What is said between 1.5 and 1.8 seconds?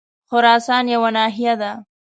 ده.